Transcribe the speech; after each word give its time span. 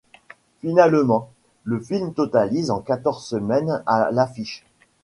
Finalement, 0.61 1.29
le 1.63 1.79
film 1.79 2.15
totalise 2.15 2.71
en 2.71 2.79
quatorze 2.81 3.23
semaines 3.23 3.83
à 3.85 4.09
l'affiche. 4.09 4.65